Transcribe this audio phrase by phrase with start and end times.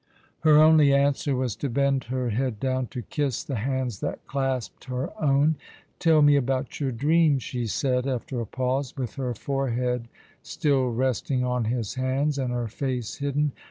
[0.39, 4.85] Her only answer was to bend her head down to kiss the hands that clasped
[4.85, 5.57] her own."
[5.99, 10.07] Tell me about your dream," she said, after a pause, with her forehead
[10.41, 13.51] still resting on his hands, and her face hidden.